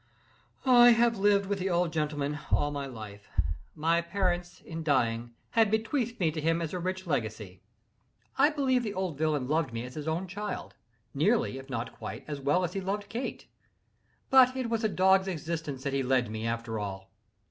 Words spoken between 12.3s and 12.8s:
well as